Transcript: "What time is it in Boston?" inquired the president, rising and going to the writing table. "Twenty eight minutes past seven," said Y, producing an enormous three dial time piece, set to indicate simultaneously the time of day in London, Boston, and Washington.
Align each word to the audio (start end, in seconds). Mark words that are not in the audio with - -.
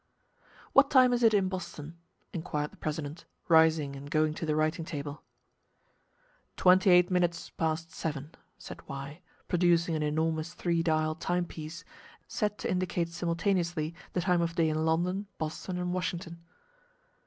"What 0.73 0.89
time 0.89 1.13
is 1.13 1.21
it 1.21 1.31
in 1.31 1.47
Boston?" 1.47 1.99
inquired 2.33 2.71
the 2.71 2.77
president, 2.77 3.25
rising 3.47 3.95
and 3.95 4.09
going 4.09 4.33
to 4.33 4.47
the 4.47 4.55
writing 4.55 4.83
table. 4.83 5.21
"Twenty 6.57 6.89
eight 6.89 7.11
minutes 7.11 7.51
past 7.51 7.91
seven," 7.91 8.33
said 8.57 8.81
Y, 8.87 9.21
producing 9.47 9.95
an 9.95 10.01
enormous 10.01 10.55
three 10.55 10.81
dial 10.81 11.13
time 11.13 11.45
piece, 11.45 11.85
set 12.27 12.57
to 12.57 12.71
indicate 12.71 13.09
simultaneously 13.09 13.93
the 14.13 14.21
time 14.21 14.41
of 14.41 14.55
day 14.55 14.69
in 14.69 14.85
London, 14.85 15.27
Boston, 15.37 15.77
and 15.77 15.93
Washington. 15.93 16.39